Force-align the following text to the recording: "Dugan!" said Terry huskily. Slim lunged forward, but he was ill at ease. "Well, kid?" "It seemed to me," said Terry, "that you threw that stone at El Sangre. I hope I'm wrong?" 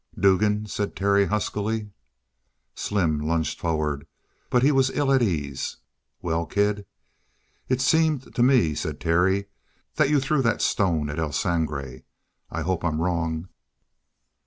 "Dugan!" 0.19 0.65
said 0.65 0.95
Terry 0.95 1.27
huskily. 1.27 1.91
Slim 2.73 3.19
lunged 3.19 3.59
forward, 3.59 4.07
but 4.49 4.63
he 4.63 4.71
was 4.71 4.89
ill 4.89 5.11
at 5.11 5.21
ease. 5.21 5.77
"Well, 6.23 6.47
kid?" 6.47 6.87
"It 7.69 7.81
seemed 7.81 8.33
to 8.33 8.41
me," 8.41 8.73
said 8.73 8.99
Terry, 8.99 9.45
"that 9.97 10.09
you 10.09 10.19
threw 10.19 10.41
that 10.41 10.59
stone 10.63 11.07
at 11.11 11.19
El 11.19 11.31
Sangre. 11.31 12.01
I 12.49 12.63
hope 12.63 12.83
I'm 12.83 12.99
wrong?" 12.99 13.49